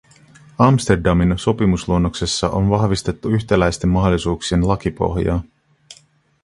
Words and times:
Amsterdamin 0.59 1.33
sopimusluonnoksessa 1.37 2.49
on 2.49 2.69
vahvistettu 2.69 3.29
yhtäläisten 3.29 3.89
mahdollisuuksien 3.89 4.67
lakipohjaa. 4.67 5.41